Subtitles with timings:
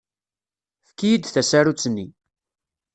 [0.83, 2.07] Efk-iyi-d tasarut-nni.